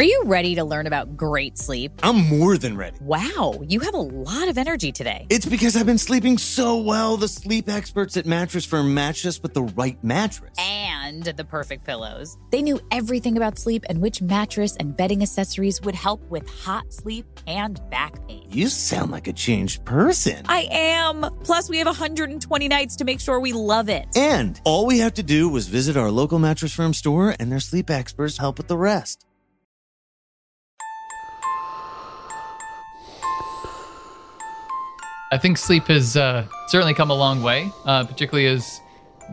[0.00, 1.92] Are you ready to learn about great sleep?
[2.02, 2.96] I'm more than ready.
[3.02, 5.26] Wow, you have a lot of energy today.
[5.28, 7.18] It's because I've been sleeping so well.
[7.18, 10.56] The sleep experts at Mattress Firm matched us with the right mattress.
[10.58, 12.38] And the perfect pillows.
[12.50, 16.90] They knew everything about sleep and which mattress and bedding accessories would help with hot
[16.94, 18.46] sleep and back pain.
[18.48, 20.46] You sound like a changed person.
[20.48, 21.26] I am.
[21.44, 24.06] Plus, we have 120 nights to make sure we love it.
[24.16, 27.60] And all we have to do was visit our local Mattress Firm store, and their
[27.60, 29.26] sleep experts help with the rest.
[35.32, 38.80] I think sleep has uh, certainly come a long way, uh, particularly as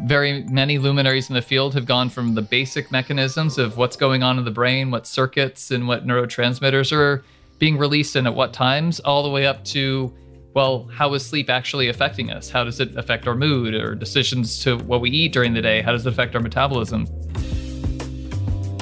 [0.04, 4.22] very many luminaries in the field have gone from the basic mechanisms of what's going
[4.22, 7.24] on in the brain, what circuits and what neurotransmitters are
[7.58, 10.16] being released and at what times, all the way up to,
[10.54, 12.48] well, how is sleep actually affecting us?
[12.48, 15.82] How does it affect our mood or decisions to what we eat during the day?
[15.82, 17.08] How does it affect our metabolism?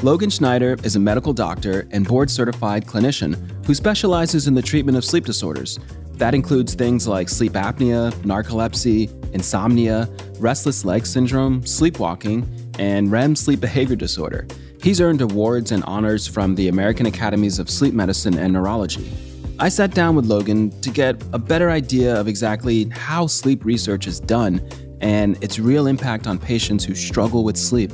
[0.04, 4.98] Logan Schneider is a medical doctor and board certified clinician who specializes in the treatment
[4.98, 5.79] of sleep disorders.
[6.18, 12.48] That includes things like sleep apnea, narcolepsy, insomnia, restless leg syndrome, sleepwalking,
[12.80, 14.48] and REM sleep behavior disorder.
[14.82, 19.12] He's earned awards and honors from the American Academies of Sleep Medicine and Neurology.
[19.60, 24.05] I sat down with Logan to get a better idea of exactly how sleep research
[24.05, 24.62] is done
[25.02, 27.91] and its real impact on patients who struggle with sleep.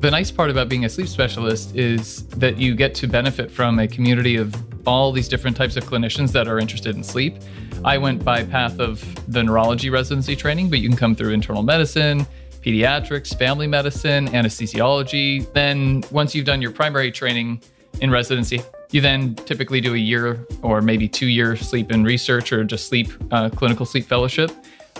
[0.00, 3.78] The nice part about being a sleep specialist is that you get to benefit from
[3.78, 4.54] a community of
[4.86, 7.36] all these different types of clinicians that are interested in sleep.
[7.84, 11.62] I went by path of the neurology residency training, but you can come through internal
[11.62, 12.26] medicine,
[12.62, 15.52] pediatrics, family medicine, anesthesiology.
[15.52, 17.62] Then once you've done your primary training
[18.00, 22.52] in residency, you then typically do a year or maybe two year sleep and research
[22.52, 24.50] or just sleep uh, clinical sleep fellowship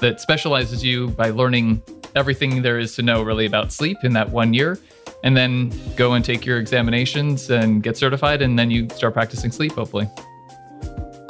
[0.01, 1.81] that specializes you by learning
[2.17, 4.79] everything there is to know really about sleep in that one year
[5.25, 9.51] and then go and take your examinations and get certified, and then you start practicing
[9.51, 10.09] sleep, hopefully.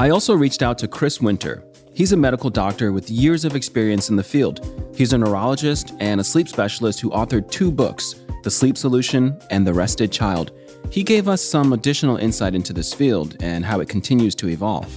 [0.00, 1.62] I also reached out to Chris Winter.
[1.94, 4.66] He's a medical doctor with years of experience in the field.
[4.96, 9.64] He's a neurologist and a sleep specialist who authored two books The Sleep Solution and
[9.64, 10.50] The Rested Child.
[10.90, 14.92] He gave us some additional insight into this field and how it continues to evolve.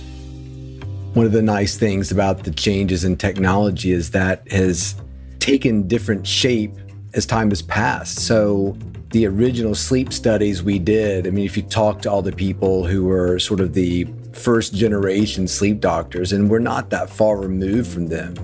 [1.16, 4.96] One of the nice things about the changes in technology is that has
[5.38, 6.74] taken different shape
[7.18, 8.20] as time has passed.
[8.20, 8.78] So
[9.10, 12.86] the original sleep studies we did, I mean, if you talk to all the people
[12.86, 17.92] who were sort of the first generation sleep doctors, and we're not that far removed
[17.92, 18.36] from them,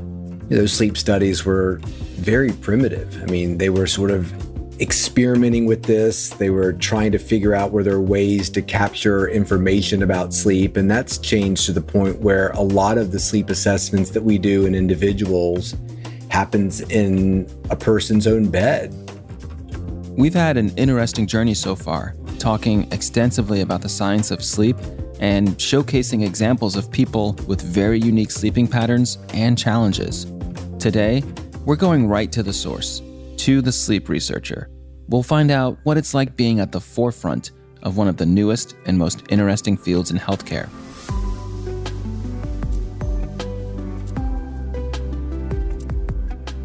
[0.50, 1.80] those sleep studies were
[2.16, 3.22] very primitive.
[3.22, 4.34] I mean, they were sort of
[4.82, 6.30] experimenting with this.
[6.30, 10.78] They were trying to figure out were there ways to capture information about sleep.
[10.78, 14.38] And that's changed to the point where a lot of the sleep assessments that we
[14.38, 15.76] do in individuals
[16.34, 18.92] happens in a person's own bed.
[20.18, 24.76] We've had an interesting journey so far, talking extensively about the science of sleep
[25.20, 30.26] and showcasing examples of people with very unique sleeping patterns and challenges.
[30.80, 31.22] Today,
[31.66, 33.04] we're going right to the source,
[33.38, 34.72] to the sleep researcher.
[35.10, 37.52] We'll find out what it's like being at the forefront
[37.84, 40.68] of one of the newest and most interesting fields in healthcare.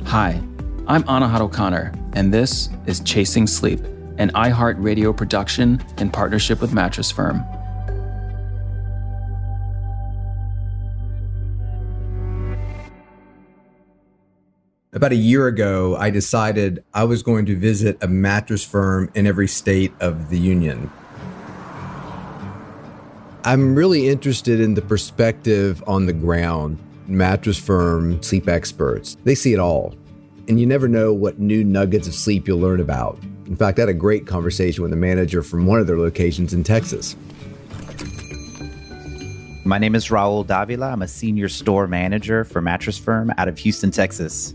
[0.09, 0.43] Hi,
[0.87, 3.79] I'm Anahad O'Connor, and this is Chasing Sleep,
[4.17, 7.45] an iHeartRadio production in partnership with Mattress Firm.
[14.95, 19.27] About a year ago, I decided I was going to visit a mattress firm in
[19.27, 20.91] every state of the union.
[23.45, 29.17] I'm really interested in the perspective on the ground mattress firm sleep experts.
[29.25, 29.95] They see it all.
[30.49, 33.19] And you never know what new nuggets of sleep you'll learn about.
[33.47, 36.55] In fact, I had a great conversation with a manager from one of their locations
[36.55, 37.17] in Texas.
[39.67, 40.93] My name is Raul Davila.
[40.93, 44.55] I'm a senior store manager for Mattress Firm out of Houston, Texas.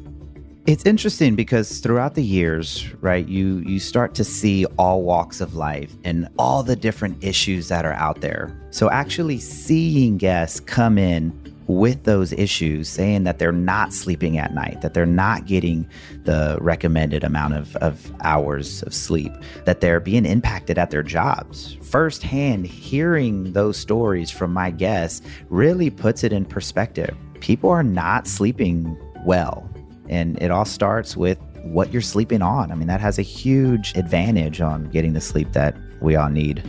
[0.65, 5.53] It's interesting because throughout the years, right, you you start to see all walks of
[5.53, 8.57] life and all the different issues that are out there.
[8.71, 11.37] So actually seeing guests come in
[11.67, 15.87] with those issues, saying that they're not sleeping at night, that they're not getting
[16.23, 19.31] the recommended amount of, of hours of sleep,
[19.65, 21.77] that they're being impacted at their jobs.
[21.81, 27.15] Firsthand, hearing those stories from my guests really puts it in perspective.
[27.39, 29.69] People are not sleeping well,
[30.09, 32.71] and it all starts with what you're sleeping on.
[32.71, 36.61] I mean, that has a huge advantage on getting the sleep that we all need.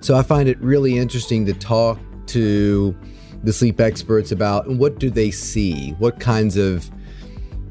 [0.00, 1.98] So I find it really interesting to talk
[2.28, 2.96] to
[3.42, 5.92] the sleep experts about and what do they see?
[5.92, 6.90] What kinds of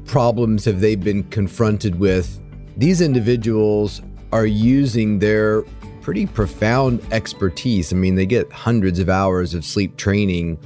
[0.04, 2.40] problems have they been confronted with?
[2.76, 4.02] These individuals
[4.32, 5.62] are using their
[6.00, 7.92] pretty profound expertise.
[7.92, 10.58] I mean, they get hundreds of hours of sleep training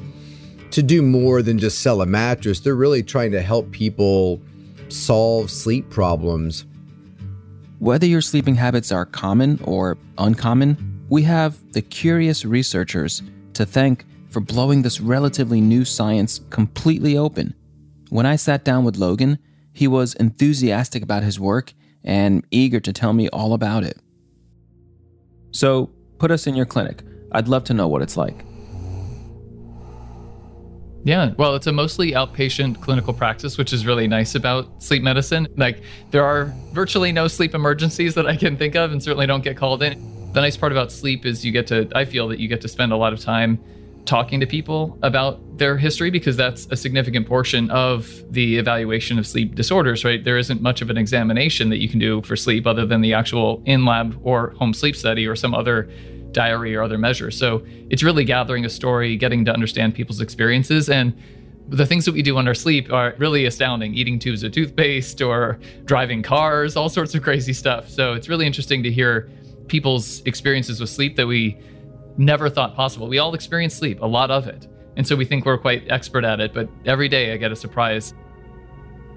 [0.71, 2.61] to do more than just sell a mattress.
[2.61, 4.41] They're really trying to help people
[4.89, 6.65] solve sleep problems.
[7.79, 13.23] Whether your sleeping habits are common or uncommon, we have the curious researchers
[13.55, 14.05] to thank
[14.35, 17.55] for blowing this relatively new science completely open.
[18.11, 19.39] When I sat down with Logan,
[19.73, 21.73] he was enthusiastic about his work
[22.03, 23.97] and eager to tell me all about it.
[25.53, 25.89] So,
[26.19, 27.05] put us in your clinic.
[27.31, 28.45] I'd love to know what it's like.
[31.05, 35.47] Yeah, well, it's a mostly outpatient clinical practice, which is really nice about sleep medicine.
[35.57, 35.81] Like,
[36.11, 39.57] there are virtually no sleep emergencies that I can think of, and certainly don't get
[39.57, 40.33] called in.
[40.33, 42.69] The nice part about sleep is you get to, I feel that you get to
[42.69, 43.61] spend a lot of time
[44.05, 49.27] talking to people about their history because that's a significant portion of the evaluation of
[49.27, 50.23] sleep disorders, right?
[50.23, 53.15] There isn't much of an examination that you can do for sleep other than the
[53.15, 55.89] actual in lab or home sleep study or some other
[56.33, 57.31] diary or other measure.
[57.31, 60.91] So it's really gathering a story, getting to understand people's experiences.
[60.91, 61.17] And
[61.69, 65.23] the things that we do on our sleep are really astounding eating tubes of toothpaste
[65.23, 67.89] or driving cars, all sorts of crazy stuff.
[67.89, 69.31] So it's really interesting to hear
[69.69, 71.59] people's experiences with sleep that we
[72.17, 73.09] never thought possible.
[73.09, 74.69] We all experience sleep, a lot of it.
[74.97, 77.57] And so we think we're quite expert at it, but every day I get a
[77.57, 78.15] surprise.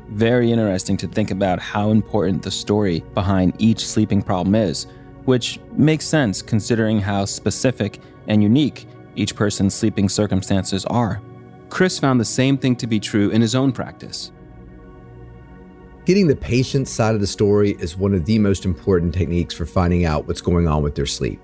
[0.10, 4.88] Very interesting to think about how important the story behind each sleeping problem is,
[5.26, 11.22] which makes sense considering how specific and unique each person's sleeping circumstances are.
[11.70, 14.32] Chris found the same thing to be true in his own practice.
[16.06, 19.66] Getting the patient's side of the story is one of the most important techniques for
[19.66, 21.42] finding out what's going on with their sleep.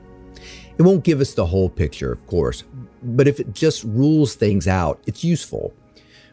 [0.78, 2.64] It won't give us the whole picture, of course,
[3.04, 5.72] but if it just rules things out, it's useful.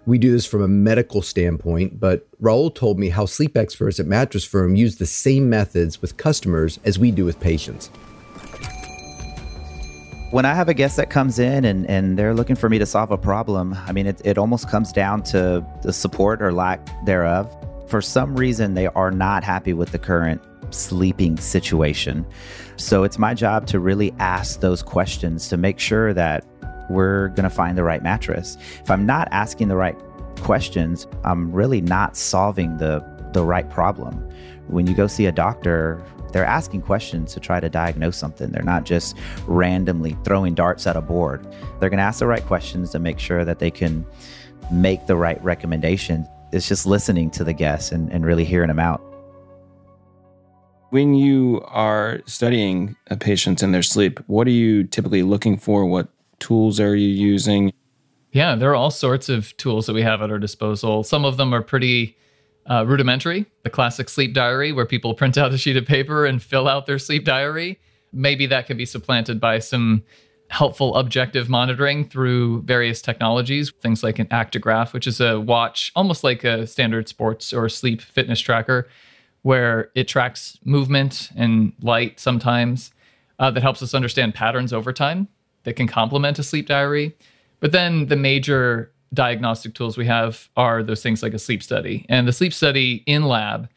[0.07, 4.07] We do this from a medical standpoint, but Raul told me how sleep experts at
[4.07, 7.89] Mattress Firm use the same methods with customers as we do with patients.
[10.31, 12.87] When I have a guest that comes in and, and they're looking for me to
[12.87, 16.81] solve a problem, I mean, it, it almost comes down to the support or lack
[17.05, 17.55] thereof.
[17.89, 20.41] For some reason, they are not happy with the current
[20.71, 22.25] sleeping situation.
[22.81, 26.47] So it's my job to really ask those questions to make sure that
[26.89, 28.57] we're going to find the right mattress.
[28.83, 29.97] If I'm not asking the right
[30.41, 34.29] questions, I'm really not solving the the right problem.
[34.67, 38.51] When you go see a doctor, they're asking questions to try to diagnose something.
[38.51, 39.17] They're not just
[39.47, 41.47] randomly throwing darts at a board.
[41.79, 44.05] They're going to ask the right questions to make sure that they can
[44.73, 46.27] make the right recommendation.
[46.51, 49.01] It's just listening to the guests and, and really hearing them out.
[50.91, 55.87] When you are studying a patient in their sleep, what are you typically looking for?
[55.87, 56.09] What
[56.41, 57.73] tools are you using?
[58.33, 61.05] Yeah, there are all sorts of tools that we have at our disposal.
[61.05, 62.17] Some of them are pretty
[62.67, 63.47] uh, rudimentary.
[63.63, 66.87] The classic sleep diary, where people print out a sheet of paper and fill out
[66.87, 67.79] their sleep diary.
[68.13, 70.03] Maybe that can be supplanted by some
[70.49, 76.25] helpful objective monitoring through various technologies, things like an actigraph, which is a watch almost
[76.25, 78.89] like a standard sports or sleep fitness tracker
[79.43, 82.93] where it tracks movement and light sometimes
[83.39, 85.29] uh, that helps us understand patterns over time
[85.65, 87.17] that can complement a sleep diary.
[87.61, 92.07] But then the major diagnostic tools we have are those things like a sleep study.
[92.09, 93.69] And the sleep study in lab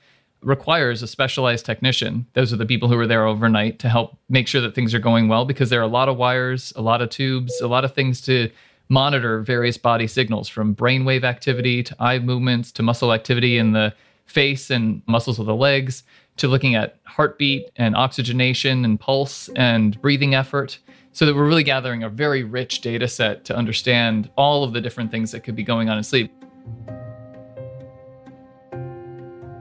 [0.41, 2.27] requires a specialized technician.
[2.33, 4.99] Those are the people who are there overnight to help make sure that things are
[4.99, 7.85] going well because there are a lot of wires, a lot of tubes, a lot
[7.85, 8.49] of things to
[8.89, 13.93] monitor various body signals from brainwave activity to eye movements to muscle activity in the
[14.25, 16.03] face and muscles of the legs
[16.37, 20.79] to looking at heartbeat and oxygenation and pulse and breathing effort
[21.11, 24.81] so that we're really gathering a very rich data set to understand all of the
[24.81, 26.33] different things that could be going on in sleep.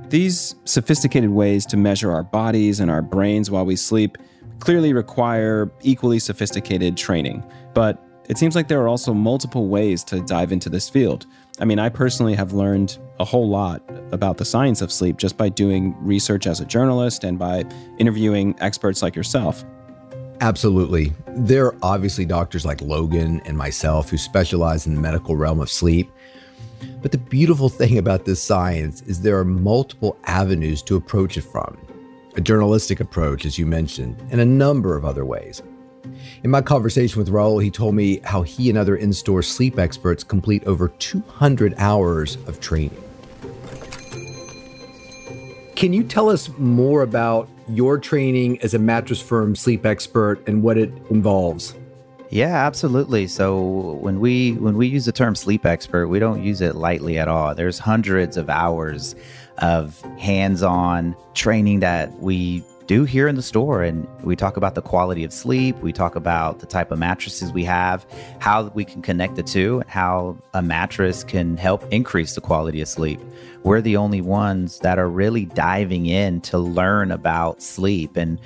[0.08, 4.18] These sophisticated ways to measure our bodies and our brains while we sleep
[4.58, 7.44] clearly require equally sophisticated training.
[7.74, 11.26] But it seems like there are also multiple ways to dive into this field.
[11.58, 15.36] I mean, I personally have learned a whole lot about the science of sleep just
[15.36, 17.64] by doing research as a journalist and by
[17.98, 19.64] interviewing experts like yourself.
[20.40, 21.12] Absolutely.
[21.28, 25.70] There are obviously doctors like Logan and myself who specialize in the medical realm of
[25.70, 26.10] sleep.
[27.00, 31.42] But the beautiful thing about this science is there are multiple avenues to approach it
[31.42, 31.78] from
[32.34, 35.62] a journalistic approach, as you mentioned, and a number of other ways.
[36.44, 39.78] In my conversation with Raul, he told me how he and other in store sleep
[39.78, 43.00] experts complete over 200 hours of training.
[45.76, 50.64] Can you tell us more about your training as a mattress firm sleep expert and
[50.64, 51.76] what it involves?
[52.30, 53.28] Yeah, absolutely.
[53.28, 57.18] So when we when we use the term sleep expert, we don't use it lightly
[57.18, 57.54] at all.
[57.54, 59.14] There's hundreds of hours
[59.58, 63.82] of hands-on training that we do here in the store.
[63.82, 67.52] And we talk about the quality of sleep, we talk about the type of mattresses
[67.52, 68.06] we have,
[68.40, 72.80] how we can connect the two, and how a mattress can help increase the quality
[72.80, 73.20] of sleep.
[73.62, 78.40] We're the only ones that are really diving in to learn about sleep and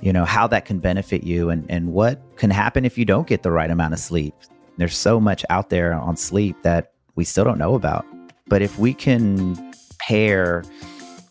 [0.00, 3.26] you know how that can benefit you and, and what can happen if you don't
[3.26, 4.34] get the right amount of sleep.
[4.76, 8.04] There's so much out there on sleep that we still don't know about.
[8.46, 10.62] But if we can pair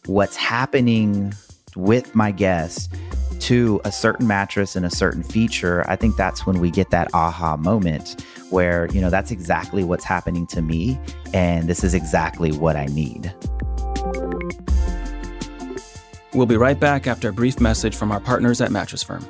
[0.07, 1.33] what's happening
[1.75, 2.89] with my guests
[3.39, 7.09] to a certain mattress and a certain feature, I think that's when we get that
[7.13, 10.99] aha moment where, you know, that's exactly what's happening to me.
[11.33, 13.33] And this is exactly what I need.
[16.33, 19.25] We'll be right back after a brief message from our partners at Mattress Firm.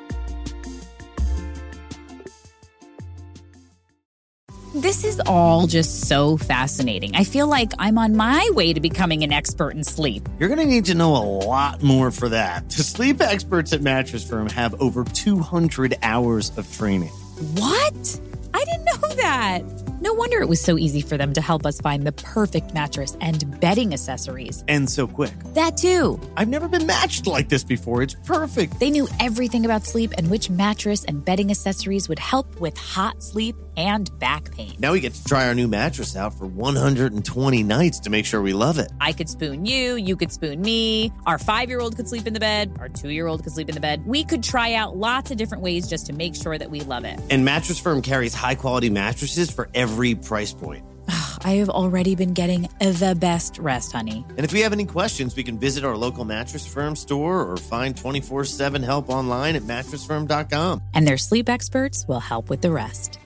[4.76, 7.16] This is all just so fascinating.
[7.16, 10.28] I feel like I'm on my way to becoming an expert in sleep.
[10.38, 12.68] You're going to need to know a lot more for that.
[12.68, 17.08] The sleep experts at Mattress Firm have over 200 hours of training.
[17.54, 18.20] What?
[18.52, 19.62] I didn't know that.
[20.02, 23.16] No wonder it was so easy for them to help us find the perfect mattress
[23.22, 24.62] and bedding accessories.
[24.68, 25.32] And so quick.
[25.54, 26.20] That too.
[26.36, 28.02] I've never been matched like this before.
[28.02, 28.78] It's perfect.
[28.78, 33.22] They knew everything about sleep and which mattress and bedding accessories would help with hot
[33.22, 34.74] sleep and back pain.
[34.78, 38.42] Now we get to try our new mattress out for 120 nights to make sure
[38.42, 38.92] we love it.
[39.00, 41.12] I could spoon you, you could spoon me.
[41.26, 43.68] Our five year old could sleep in the bed, our two year old could sleep
[43.68, 44.06] in the bed.
[44.06, 47.04] We could try out lots of different ways just to make sure that we love
[47.04, 47.20] it.
[47.30, 50.84] And Mattress Firm carries high quality mattresses for every price point.
[51.44, 54.24] I have already been getting the best rest, honey.
[54.36, 57.56] And if you have any questions, we can visit our local Mattress Firm store or
[57.56, 60.82] find 24 7 help online at mattressfirm.com.
[60.94, 63.18] And their sleep experts will help with the rest.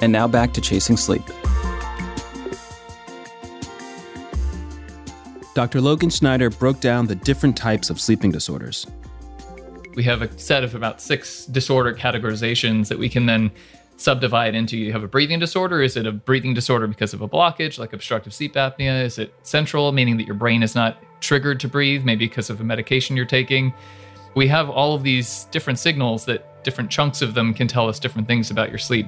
[0.00, 1.22] And now back to chasing sleep.
[5.54, 5.80] Dr.
[5.80, 8.86] Logan Schneider broke down the different types of sleeping disorders.
[9.94, 13.50] We have a set of about six disorder categorizations that we can then
[13.96, 17.28] subdivide into you have a breathing disorder is it a breathing disorder because of a
[17.28, 21.58] blockage like obstructive sleep apnea is it central meaning that your brain is not triggered
[21.58, 23.72] to breathe maybe because of a medication you're taking
[24.34, 27.98] we have all of these different signals that different chunks of them can tell us
[27.98, 29.06] different things about your sleep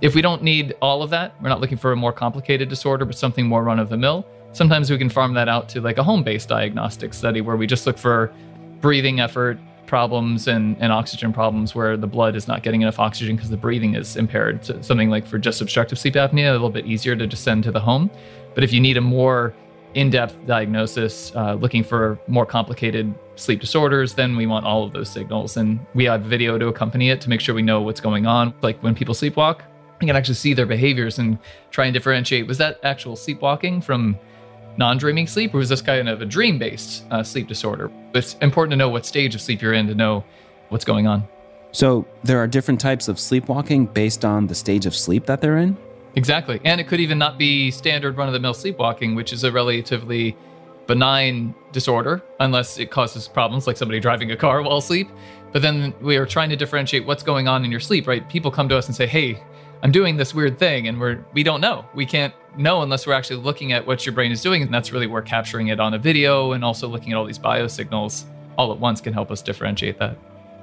[0.00, 3.04] if we don't need all of that we're not looking for a more complicated disorder
[3.04, 5.98] but something more run of the mill sometimes we can farm that out to like
[5.98, 8.32] a home based diagnostic study where we just look for
[8.80, 9.58] breathing effort
[9.92, 13.58] problems and, and oxygen problems where the blood is not getting enough oxygen because the
[13.58, 14.64] breathing is impaired.
[14.64, 17.62] So something like for just obstructive sleep apnea, a little bit easier to just send
[17.64, 18.10] to the home.
[18.54, 19.52] But if you need a more
[19.94, 25.10] in-depth diagnosis, uh, looking for more complicated sleep disorders, then we want all of those
[25.10, 28.26] signals, and we have video to accompany it to make sure we know what's going
[28.26, 28.54] on.
[28.62, 29.60] Like when people sleepwalk,
[30.00, 31.38] we can actually see their behaviors and
[31.70, 34.18] try and differentiate: was that actual sleepwalking from
[34.76, 37.90] non-dreaming sleep, or was this kind of a dream-based uh, sleep disorder?
[38.14, 40.24] It's important to know what stage of sleep you're in to know
[40.70, 41.28] what's going on.
[41.72, 45.58] So there are different types of sleepwalking based on the stage of sleep that they're
[45.58, 45.76] in?
[46.14, 46.60] Exactly.
[46.64, 49.52] And it could even not be standard run of the mill sleepwalking, which is a
[49.52, 50.36] relatively
[50.86, 55.08] benign disorder, unless it causes problems like somebody driving a car while asleep.
[55.52, 58.28] But then we are trying to differentiate what's going on in your sleep, right?
[58.28, 59.42] People come to us and say, hey,
[59.82, 61.84] I'm doing this weird thing, and we're we don't know.
[61.94, 64.92] We can't know unless we're actually looking at what your brain is doing, and that's
[64.92, 68.24] really where capturing it on a video and also looking at all these biosignals
[68.56, 70.16] all at once can help us differentiate that.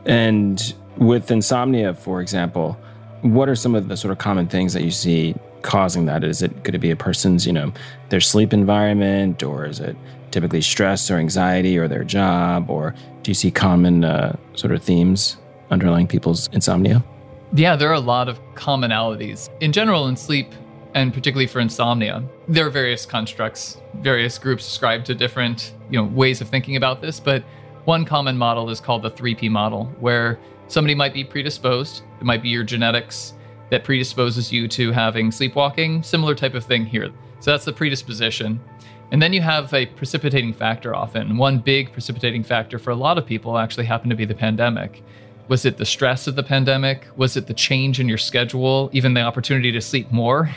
[0.06, 2.78] And with insomnia, for example,
[3.22, 6.24] what are some of the sort of common things that you see causing that?
[6.24, 7.72] Is it going to be a person's, you know,
[8.10, 9.96] their sleep environment, or is it
[10.32, 14.82] typically stress or anxiety or their job, or do you see common uh, sort of
[14.82, 15.38] themes
[15.72, 17.04] underlying people's insomnia?
[17.54, 19.50] Yeah, there are a lot of commonalities.
[19.60, 20.54] In general, in sleep,
[20.94, 26.06] and particularly for insomnia, there are various constructs, various groups ascribe to different you know,
[26.06, 27.44] ways of thinking about this, but
[27.86, 32.42] one common model is called the 3P model, where somebody might be predisposed, it might
[32.42, 33.34] be your genetics
[33.70, 37.10] that predisposes you to having sleepwalking, similar type of thing here.
[37.40, 38.60] So that's the predisposition.
[39.12, 41.38] And then you have a precipitating factor often.
[41.38, 45.04] One big precipitating factor for a lot of people actually happened to be the pandemic.
[45.48, 47.08] Was it the stress of the pandemic?
[47.16, 50.50] Was it the change in your schedule, even the opportunity to sleep more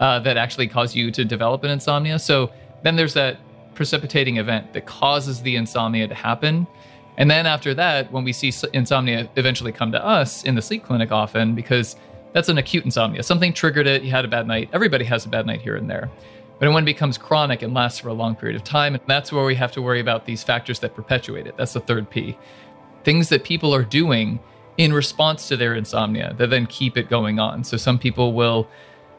[0.00, 2.18] uh, that actually caused you to develop an insomnia?
[2.18, 2.52] So
[2.82, 3.38] then there's that
[3.74, 6.66] precipitating event that causes the insomnia to happen.
[7.18, 10.84] And then after that, when we see insomnia eventually come to us in the sleep
[10.84, 11.96] clinic often, because
[12.32, 14.70] that's an acute insomnia, something triggered it, you had a bad night.
[14.72, 16.10] Everybody has a bad night here and there.
[16.58, 19.44] But when it becomes chronic and lasts for a long period of time, that's where
[19.44, 21.56] we have to worry about these factors that perpetuate it.
[21.56, 22.38] That's the third P
[23.04, 24.38] things that people are doing
[24.78, 27.64] in response to their insomnia that then keep it going on.
[27.64, 28.68] So some people will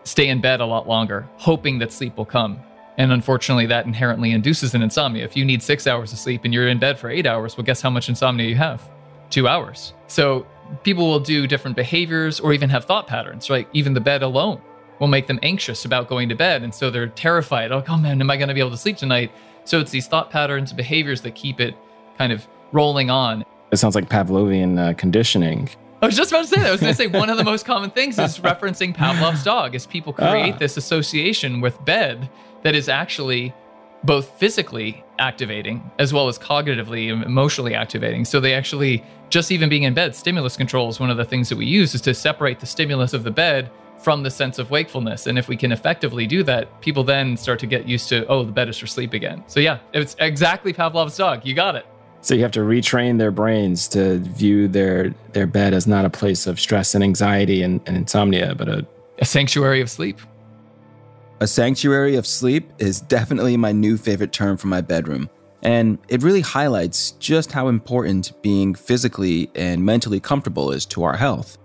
[0.03, 2.59] stay in bed a lot longer, hoping that sleep will come.
[2.97, 5.23] And unfortunately, that inherently induces an insomnia.
[5.23, 7.63] If you need six hours of sleep and you're in bed for eight hours, well,
[7.63, 8.87] guess how much insomnia you have?
[9.29, 9.93] Two hours.
[10.07, 10.45] So
[10.83, 13.67] people will do different behaviors or even have thought patterns, right?
[13.73, 14.61] Even the bed alone
[14.99, 16.63] will make them anxious about going to bed.
[16.63, 17.71] And so they're terrified.
[17.71, 19.31] Like, oh man, am I going to be able to sleep tonight?
[19.65, 21.75] So it's these thought patterns, and behaviors that keep it
[22.17, 23.45] kind of rolling on.
[23.71, 25.69] It sounds like Pavlovian uh, conditioning.
[26.01, 26.67] I was just about to say that.
[26.67, 29.73] I was going to say one of the most common things is referencing Pavlov's dog,
[29.73, 30.57] is people create ah.
[30.57, 32.29] this association with bed
[32.63, 33.53] that is actually
[34.03, 38.25] both physically activating as well as cognitively and emotionally activating.
[38.25, 41.49] So they actually, just even being in bed, stimulus control is one of the things
[41.49, 44.69] that we use is to separate the stimulus of the bed from the sense of
[44.69, 45.27] wakefulness.
[45.27, 48.43] And if we can effectively do that, people then start to get used to, oh,
[48.43, 49.43] the bed is for sleep again.
[49.47, 51.45] So yeah, it's exactly Pavlov's dog.
[51.45, 51.85] You got it.
[52.19, 56.09] So you have to retrain their brains to view their their bed as not a
[56.09, 58.85] place of stress and anxiety and, and insomnia, but a
[59.19, 60.19] a sanctuary of sleep.
[61.43, 65.29] A sanctuary of sleep is definitely my new favorite term for my bedroom.
[65.61, 71.17] And it really highlights just how important being physically and mentally comfortable is to our
[71.17, 71.57] health.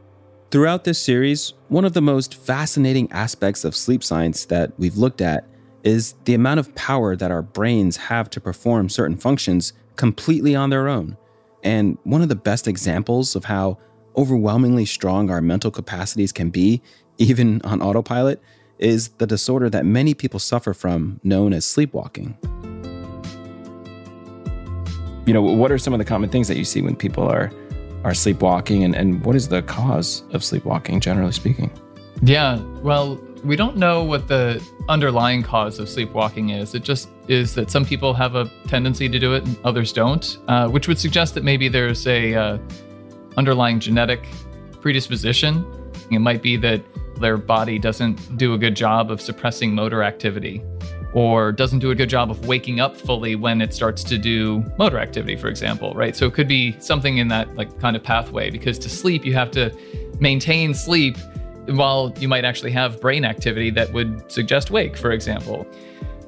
[0.51, 5.21] Throughout this series, one of the most fascinating aspects of sleep science that we've looked
[5.21, 5.47] at
[5.85, 10.71] is the amount of power that our brains have to perform certain functions completely on
[10.71, 11.17] their own.
[11.63, 13.79] And one of the best examples of how
[14.17, 16.83] overwhelmingly strong our mental capacities can be,
[17.19, 18.43] even on autopilot,
[18.79, 22.37] is the disorder that many people suffer from, known as sleepwalking.
[25.27, 27.53] You know, what are some of the common things that you see when people are
[28.05, 31.71] are sleepwalking and, and what is the cause of sleepwalking generally speaking?
[32.23, 36.75] Yeah, well, we don't know what the underlying cause of sleepwalking is.
[36.75, 40.39] It just is that some people have a tendency to do it and others don't,
[40.49, 42.59] uh, which would suggest that maybe there's a uh,
[43.37, 44.27] underlying genetic
[44.81, 45.65] predisposition.
[46.11, 46.83] It might be that
[47.21, 50.63] their body doesn't do a good job of suppressing motor activity
[51.13, 54.63] or doesn't do a good job of waking up fully when it starts to do
[54.79, 56.15] motor activity for example right?
[56.15, 59.35] So it could be something in that like kind of pathway because to sleep you
[59.35, 59.75] have to
[60.21, 61.17] maintain sleep
[61.67, 65.67] while you might actually have brain activity that would suggest wake for example.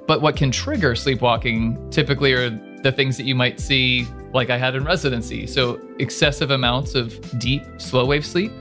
[0.07, 2.51] But what can trigger sleepwalking typically are
[2.83, 5.47] the things that you might see like I had in residency.
[5.47, 8.53] So excessive amounts of deep slow wave sleep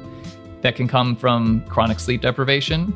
[0.62, 2.94] that can come from chronic sleep deprivation.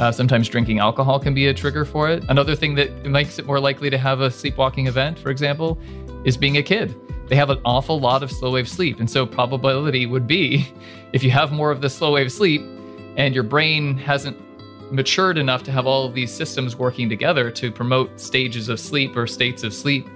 [0.00, 2.24] Uh, sometimes drinking alcohol can be a trigger for it.
[2.28, 5.78] Another thing that makes it more likely to have a sleepwalking event, for example,
[6.24, 6.94] is being a kid.
[7.28, 8.98] They have an awful lot of slow wave sleep.
[8.98, 10.66] And so, probability would be
[11.12, 12.62] if you have more of the slow wave sleep
[13.16, 14.38] and your brain hasn't
[14.90, 19.16] matured enough to have all of these systems working together to promote stages of sleep
[19.16, 20.08] or states of sleep,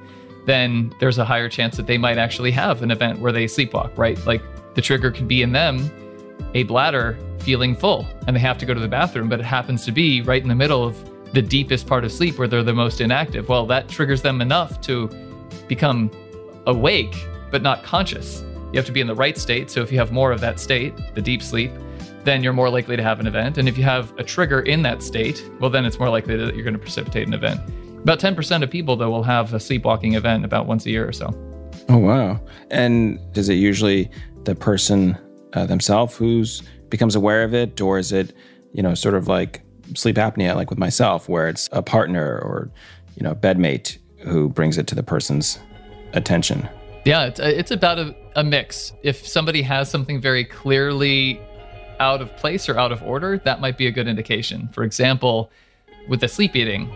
[0.46, 3.96] then there's a higher chance that they might actually have an event where they sleepwalk,
[3.96, 4.18] right?
[4.26, 4.42] Like
[4.74, 5.90] the trigger could be in them
[6.54, 9.84] a bladder feeling full and they have to go to the bathroom, but it happens
[9.84, 10.96] to be right in the middle of
[11.34, 13.48] the deepest part of sleep where they're the most inactive.
[13.48, 15.08] Well, that triggers them enough to
[15.68, 16.10] become
[16.66, 17.14] awake,
[17.50, 18.42] but not conscious.
[18.72, 19.70] You have to be in the right state.
[19.70, 21.72] So if you have more of that state, the deep sleep,
[22.24, 23.58] then you're more likely to have an event.
[23.58, 26.54] And if you have a trigger in that state, well, then it's more likely that
[26.54, 27.60] you're going to precipitate an event.
[28.02, 31.12] About 10% of people, though, will have a sleepwalking event about once a year or
[31.12, 31.30] so.
[31.88, 32.40] Oh, wow.
[32.70, 34.10] And does it usually
[34.44, 35.16] the person
[35.54, 38.34] uh, themselves who's becomes aware of it, or is it,
[38.72, 39.62] you know, sort of like
[39.94, 42.70] sleep apnea, like with myself, where it's a partner or,
[43.16, 45.58] you know, bedmate who brings it to the person's
[46.12, 46.68] attention?
[47.04, 48.92] Yeah, it's it's about a, a mix.
[49.02, 51.40] If somebody has something very clearly
[52.00, 54.68] out of place or out of order, that might be a good indication.
[54.72, 55.50] For example,
[56.08, 56.90] with the sleep eating,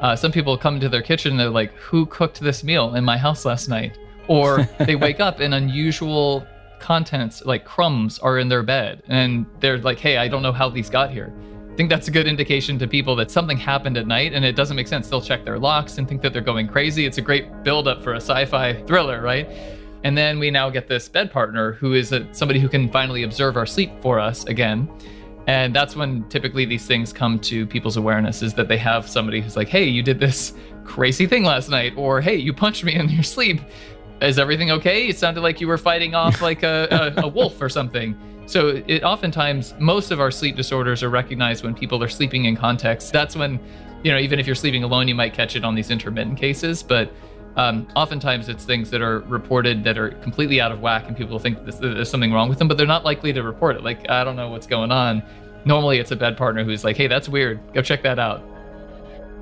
[0.00, 3.04] uh, some people come to their kitchen and they're like, "Who cooked this meal in
[3.04, 6.46] my house last night?" Or they wake up in unusual
[6.82, 10.68] contents like crumbs are in their bed and they're like, hey, I don't know how
[10.68, 11.32] these got here.
[11.70, 14.56] I think that's a good indication to people that something happened at night and it
[14.56, 15.08] doesn't make sense.
[15.08, 17.06] They'll check their locks and think that they're going crazy.
[17.06, 19.48] It's a great buildup for a sci fi thriller, right?
[20.04, 23.22] And then we now get this bed partner who is a, somebody who can finally
[23.22, 24.90] observe our sleep for us again.
[25.46, 29.40] And that's when typically these things come to people's awareness is that they have somebody
[29.40, 32.94] who's like, hey, you did this crazy thing last night, or hey, you punched me
[32.94, 33.60] in your sleep
[34.22, 35.08] is everything okay?
[35.08, 38.16] It sounded like you were fighting off like a, a, a wolf or something.
[38.46, 42.56] So it oftentimes most of our sleep disorders are recognized when people are sleeping in
[42.56, 43.12] context.
[43.12, 43.60] That's when,
[44.02, 46.82] you know, even if you're sleeping alone, you might catch it on these intermittent cases.
[46.82, 47.12] But
[47.56, 51.38] um, oftentimes it's things that are reported that are completely out of whack, and people
[51.38, 53.84] think there's something wrong with them, but they're not likely to report it.
[53.84, 55.22] Like I don't know what's going on.
[55.64, 57.60] Normally, it's a bed partner who's like, "Hey, that's weird.
[57.72, 58.42] Go check that out."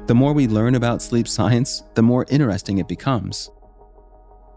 [0.07, 3.51] The more we learn about sleep science, the more interesting it becomes.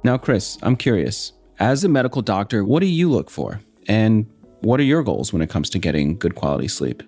[0.04, 1.32] Now, Chris, I'm curious.
[1.60, 3.62] As a medical doctor, what do you look for?
[3.88, 4.26] And
[4.60, 7.04] what are your goals when it comes to getting good quality sleep?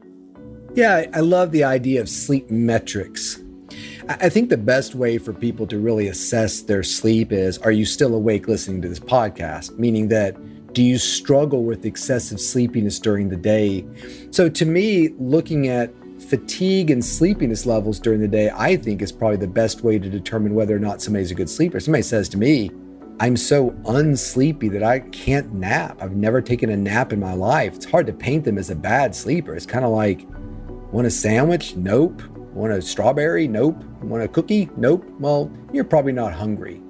[0.76, 3.40] Yeah, I love the idea of sleep metrics.
[4.08, 7.86] I think the best way for people to really assess their sleep is are you
[7.86, 9.78] still awake listening to this podcast?
[9.78, 10.38] Meaning that
[10.74, 13.86] do you struggle with excessive sleepiness during the day?
[14.32, 15.92] So, to me, looking at
[16.30, 20.10] fatigue and sleepiness levels during the day, I think is probably the best way to
[20.10, 21.80] determine whether or not somebody's a good sleeper.
[21.80, 22.72] Somebody says to me,
[23.20, 26.02] I'm so unsleepy that I can't nap.
[26.02, 27.76] I've never taken a nap in my life.
[27.76, 29.56] It's hard to paint them as a bad sleeper.
[29.56, 30.28] It's kind of like,
[30.92, 31.78] want a sandwich?
[31.78, 32.22] Nope.
[32.54, 33.48] Want a strawberry?
[33.48, 33.82] Nope.
[34.02, 34.70] Want a cookie?
[34.76, 35.06] Nope.
[35.18, 36.82] Well, you're probably not hungry.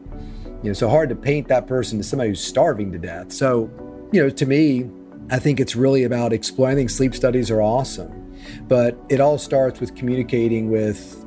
[0.64, 3.32] You know, so hard to paint that person as somebody who's starving to death.
[3.32, 3.70] So,
[4.12, 4.90] you know, to me,
[5.30, 6.88] I think it's really about exploring.
[6.90, 8.36] sleep studies are awesome,
[8.68, 11.24] but it all starts with communicating with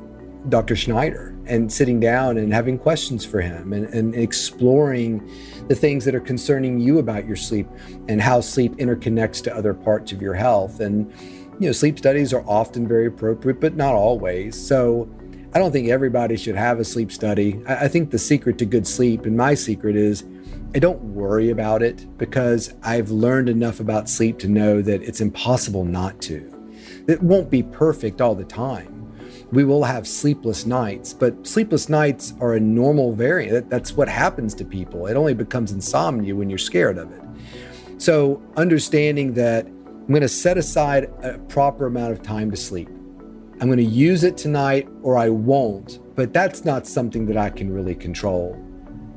[0.49, 0.75] Dr.
[0.75, 5.27] Schneider and sitting down and having questions for him and, and exploring
[5.67, 7.67] the things that are concerning you about your sleep
[8.07, 10.79] and how sleep interconnects to other parts of your health.
[10.79, 11.11] And,
[11.59, 14.55] you know, sleep studies are often very appropriate, but not always.
[14.55, 15.09] So
[15.53, 17.59] I don't think everybody should have a sleep study.
[17.67, 20.23] I, I think the secret to good sleep, and my secret is,
[20.75, 25.19] I don't worry about it because I've learned enough about sleep to know that it's
[25.19, 26.55] impossible not to.
[27.07, 28.98] It won't be perfect all the time
[29.51, 33.69] we will have sleepless nights, but sleepless nights are a normal variant.
[33.69, 35.07] That's what happens to people.
[35.07, 37.21] It only becomes insomnia when you're scared of it.
[37.97, 42.89] So, understanding that I'm going to set aside a proper amount of time to sleep.
[43.61, 47.49] I'm going to use it tonight or I won't, but that's not something that I
[47.49, 48.57] can really control.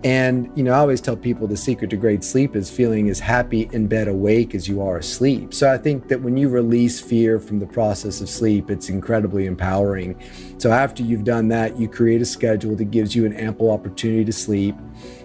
[0.04, 3.20] And, you know, I always tell people the secret to great sleep is feeling as
[3.20, 5.54] happy in bed awake as you are asleep.
[5.54, 9.46] So I think that when you release fear from the process of sleep, it's incredibly
[9.46, 10.20] empowering.
[10.58, 14.24] So after you've done that, you create a schedule that gives you an ample opportunity
[14.24, 14.74] to sleep.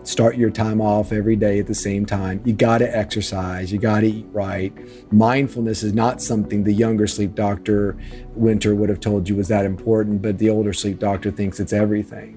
[0.03, 2.41] Start your time off every day at the same time.
[2.45, 4.71] You got to exercise, you got to eat right.
[5.11, 7.97] Mindfulness is not something the younger sleep doctor
[8.35, 11.73] Winter would have told you was that important, but the older sleep doctor thinks it's
[11.73, 12.36] everything.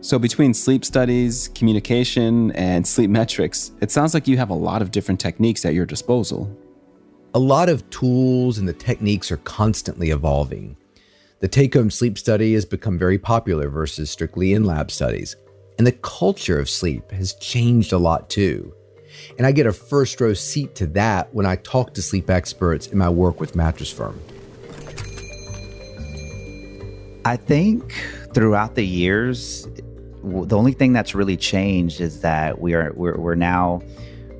[0.00, 4.80] So, between sleep studies, communication, and sleep metrics, it sounds like you have a lot
[4.80, 6.56] of different techniques at your disposal.
[7.34, 10.76] A lot of tools and the techniques are constantly evolving.
[11.40, 15.34] The take home sleep study has become very popular versus strictly in lab studies.
[15.78, 18.72] And the culture of sleep has changed a lot too.
[19.36, 22.86] And I get a first row seat to that when I talk to sleep experts
[22.86, 24.20] in my work with Mattress Firm.
[27.24, 27.92] I think
[28.32, 29.66] throughout the years,
[30.46, 33.80] the only thing that's really changed is that we are we're, we're now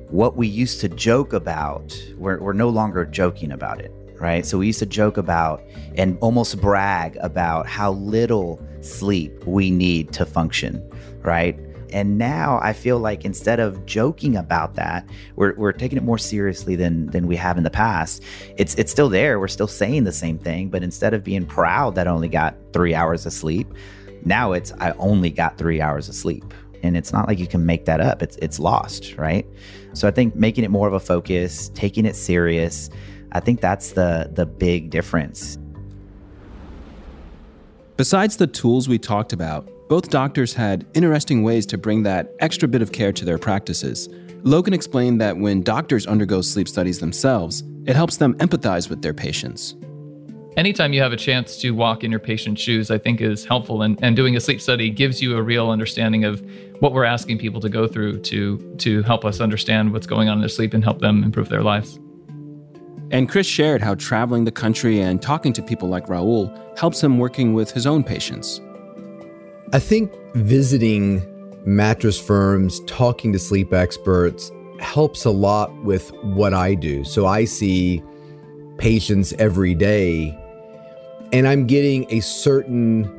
[0.09, 4.57] what we used to joke about we're, we're no longer joking about it right so
[4.57, 5.61] we used to joke about
[5.95, 10.83] and almost brag about how little sleep we need to function
[11.21, 11.59] right
[11.91, 16.17] and now I feel like instead of joking about that, we're, we're taking it more
[16.17, 18.23] seriously than than we have in the past.
[18.57, 19.39] It's it's still there.
[19.39, 22.55] We're still saying the same thing, but instead of being proud that I only got
[22.73, 23.67] three hours of sleep,
[24.25, 26.53] now it's I only got three hours of sleep.
[26.81, 28.21] And it's not like you can make that up.
[28.21, 29.45] It's it's lost, right?
[29.93, 32.89] So I think making it more of a focus, taking it serious,
[33.33, 35.57] I think that's the the big difference.
[37.97, 42.67] Besides the tools we talked about, both doctors had interesting ways to bring that extra
[42.67, 44.07] bit of care to their practices.
[44.43, 49.13] Logan explained that when doctors undergo sleep studies themselves, it helps them empathize with their
[49.13, 49.75] patients
[50.57, 53.81] anytime you have a chance to walk in your patient's shoes, I think is helpful.
[53.81, 56.43] And, and doing a sleep study gives you a real understanding of
[56.79, 60.37] what we're asking people to go through to to help us understand what's going on
[60.37, 61.99] in their sleep and help them improve their lives.
[63.11, 67.17] And Chris shared how traveling the country and talking to people like Raul helps him
[67.17, 68.61] working with his own patients.
[69.73, 71.25] I think visiting
[71.65, 77.03] mattress firms, talking to sleep experts helps a lot with what I do.
[77.03, 78.01] So I see
[78.79, 80.37] patients every day
[81.31, 83.15] and I'm getting a certain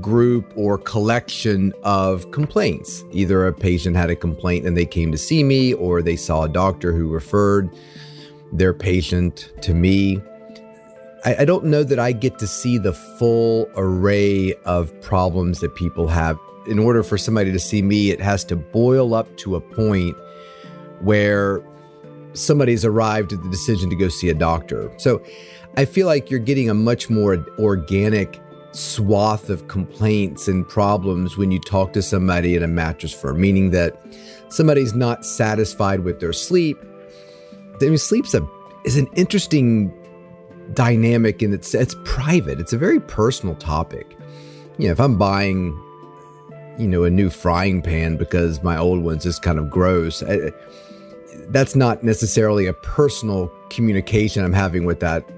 [0.00, 3.04] group or collection of complaints.
[3.12, 6.44] Either a patient had a complaint and they came to see me, or they saw
[6.44, 7.70] a doctor who referred
[8.52, 10.20] their patient to me.
[11.24, 15.74] I, I, don't know that I get to see the full array of problems that
[15.74, 16.38] people have.
[16.66, 20.16] In order for somebody to see me, it has to boil up to a point
[21.00, 21.62] where
[22.34, 24.92] somebody's arrived at the decision to go see a doctor.
[24.98, 25.22] So
[25.76, 28.40] I feel like you're getting a much more organic
[28.72, 33.70] swath of complaints and problems when you talk to somebody at a mattress firm, meaning
[33.70, 34.02] that
[34.48, 36.76] somebody's not satisfied with their sleep.
[37.80, 38.46] I mean, sleep's a
[38.84, 39.92] is an interesting
[40.74, 42.60] dynamic and it's it's private.
[42.60, 44.16] It's a very personal topic.
[44.78, 45.66] You know, if I'm buying,
[46.78, 50.50] you know, a new frying pan because my old one's just kind of gross, I,
[51.48, 55.28] that's not necessarily a personal communication I'm having with that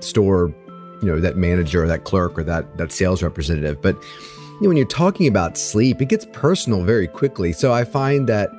[0.00, 0.54] store
[1.02, 3.80] you know that manager or that clerk or that that sales representative.
[3.80, 7.52] But you know, when you're talking about sleep, it gets personal very quickly.
[7.52, 8.50] So I find that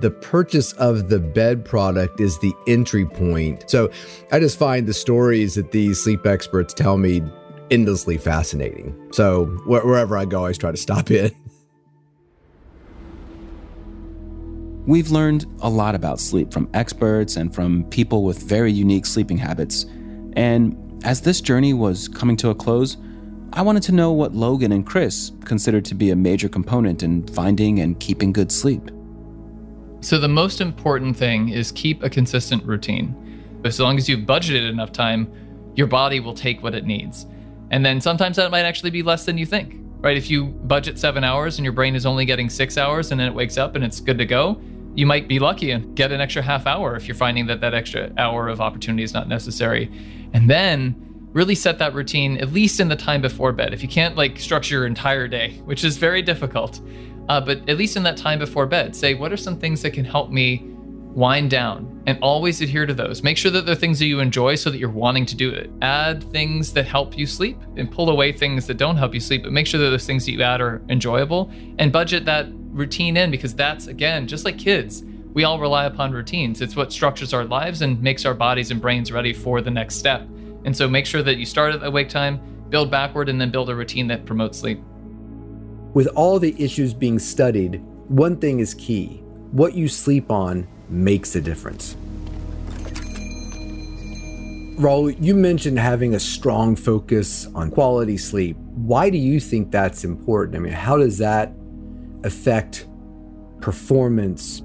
[0.00, 3.70] the purchase of the bed product is the entry point.
[3.70, 3.90] So
[4.32, 7.22] I just find the stories that these sleep experts tell me
[7.70, 8.94] endlessly fascinating.
[9.12, 11.30] So wh- wherever I go, I always try to stop in.
[14.88, 19.36] We've learned a lot about sleep from experts and from people with very unique sleeping
[19.36, 19.84] habits.
[20.32, 22.96] And as this journey was coming to a close,
[23.52, 27.26] I wanted to know what Logan and Chris considered to be a major component in
[27.26, 28.90] finding and keeping good sleep.
[30.00, 33.14] So, the most important thing is keep a consistent routine.
[33.66, 35.30] As long as you've budgeted enough time,
[35.74, 37.26] your body will take what it needs.
[37.70, 40.16] And then sometimes that might actually be less than you think, right?
[40.16, 43.28] If you budget seven hours and your brain is only getting six hours and then
[43.28, 44.58] it wakes up and it's good to go,
[44.98, 47.72] you might be lucky and get an extra half hour if you're finding that that
[47.72, 49.88] extra hour of opportunity is not necessary.
[50.32, 50.96] And then
[51.32, 53.72] really set that routine at least in the time before bed.
[53.72, 56.80] If you can't like structure your entire day, which is very difficult,
[57.28, 59.92] uh, but at least in that time before bed, say what are some things that
[59.92, 60.68] can help me
[61.14, 63.22] wind down and always adhere to those.
[63.22, 65.70] Make sure that they're things that you enjoy so that you're wanting to do it.
[65.82, 69.42] Add things that help you sleep and pull away things that don't help you sleep,
[69.42, 73.16] but make sure that those things that you add are enjoyable and budget that routine
[73.16, 75.02] in because that's, again, just like kids,
[75.34, 76.60] we all rely upon routines.
[76.60, 79.96] It's what structures our lives and makes our bodies and brains ready for the next
[79.96, 80.22] step.
[80.64, 82.40] And so make sure that you start at awake time,
[82.70, 84.80] build backward, and then build a routine that promotes sleep.
[85.94, 91.34] With all the issues being studied, one thing is key what you sleep on makes
[91.36, 91.96] a difference.
[94.78, 98.56] Raul, you mentioned having a strong focus on quality sleep.
[98.76, 100.56] Why do you think that's important?
[100.56, 101.52] I mean, how does that
[102.22, 102.86] affect
[103.60, 104.62] performance?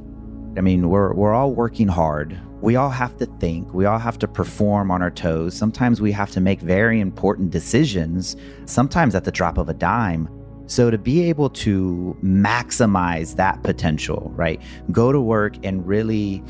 [0.55, 2.39] I mean, we're we're all working hard.
[2.61, 3.73] We all have to think.
[3.73, 5.57] We all have to perform on our toes.
[5.57, 10.29] Sometimes we have to make very important decisions, sometimes at the drop of a dime.
[10.73, 14.59] So to be able to maximize that potential, right?
[14.91, 16.43] Go to work and really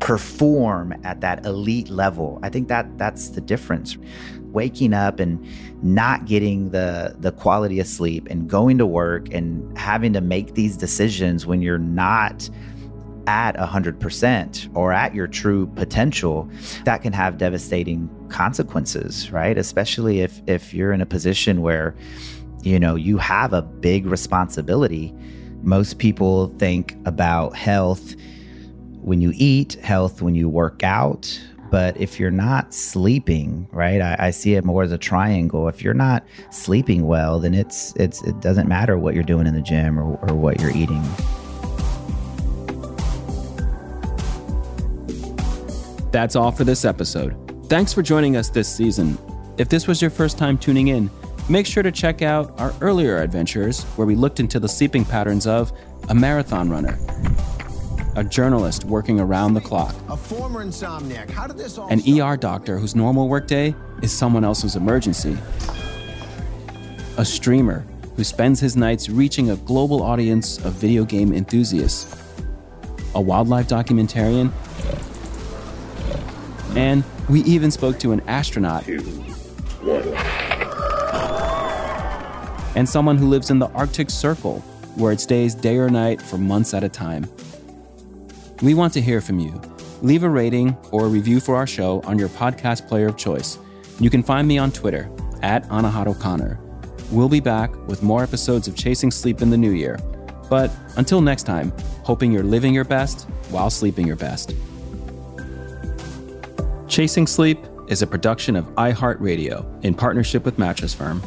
[0.00, 2.38] perform at that elite level.
[2.42, 3.96] I think that that's the difference.
[4.52, 5.42] Waking up and
[5.82, 10.52] not getting the the quality of sleep and going to work and having to make
[10.52, 12.50] these decisions when you're not
[13.26, 16.46] at 100% or at your true potential
[16.84, 21.94] that can have devastating consequences right especially if if you're in a position where
[22.64, 25.14] you know you have a big responsibility
[25.62, 28.14] most people think about health
[29.02, 34.16] when you eat health when you work out but if you're not sleeping right I,
[34.18, 38.22] I, see it more as a triangle if you're not sleeping well then it's it's
[38.22, 41.04] it doesn't matter what you're doing in the gym or, or what you're eating
[46.14, 47.34] That's all for this episode.
[47.68, 49.18] Thanks for joining us this season.
[49.58, 51.10] If this was your first time tuning in,
[51.48, 55.46] make sure to check out our earlier adventures where we looked into the sleeping patterns
[55.46, 55.72] of
[56.08, 56.98] a marathon runner,
[58.16, 61.28] a journalist working around the clock, a former insomniac.
[61.30, 65.36] How did this all an ER doctor whose normal workday is someone else's emergency,
[67.18, 67.84] a streamer
[68.16, 72.16] who spends his nights reaching a global audience of video game enthusiasts,
[73.14, 74.52] a wildlife documentarian
[76.76, 78.84] and we even spoke to an astronaut.
[82.74, 84.60] And someone who lives in the Arctic Circle,
[84.96, 87.26] where it stays day or night for months at a time.
[88.62, 89.60] We want to hear from you.
[90.02, 93.58] Leave a rating or a review for our show on your podcast player of choice.
[94.00, 95.10] You can find me on Twitter
[95.42, 96.58] at Anahad O'Connor.
[97.10, 99.98] We'll be back with more episodes of Chasing Sleep in the new year.
[100.50, 104.54] But until next time, hoping you're living your best while sleeping your best.
[106.88, 107.58] Chasing Sleep
[107.88, 111.22] is a production of iHeartRadio in partnership with Mattress Firm.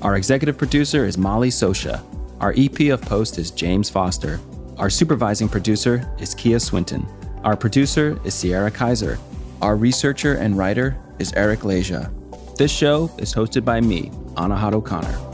[0.00, 2.00] Our executive producer is Molly Socha.
[2.40, 4.38] Our EP of Post is James Foster.
[4.76, 7.04] Our supervising producer is Kia Swinton.
[7.42, 9.18] Our producer is Sierra Kaiser.
[9.60, 12.12] Our researcher and writer is Eric Leja.
[12.56, 15.27] This show is hosted by me, Anahad O'Connor.